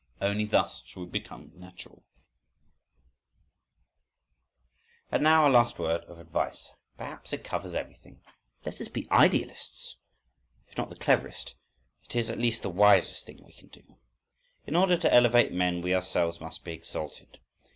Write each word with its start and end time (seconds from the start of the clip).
Only 0.19 0.45
thus, 0.45 0.81
shall 0.83 1.03
we 1.03 1.09
become 1.09 1.51
natural.… 1.53 2.01
And 5.11 5.21
now 5.21 5.47
a 5.47 5.47
last 5.47 5.77
word 5.77 6.01
of 6.05 6.17
advice. 6.17 6.71
Perhaps 6.97 7.33
it 7.33 7.43
covers 7.43 7.75
everything—Let 7.75 8.81
us 8.81 8.87
be 8.87 9.07
idealists!—If 9.11 10.75
not 10.75 10.89
the 10.89 10.95
cleverest, 10.95 11.53
it 12.09 12.15
is 12.15 12.31
at 12.31 12.39
least 12.39 12.63
the 12.63 12.69
wisest 12.71 13.27
thing 13.27 13.43
we 13.45 13.53
can 13.53 13.67
do. 13.67 13.97
In 14.65 14.75
order 14.75 14.97
to 14.97 15.13
elevate 15.13 15.53
men 15.53 15.83
we 15.83 15.93
ourselves 15.93 16.41
must 16.41 16.63
be 16.63 16.71
exalted. 16.71 17.37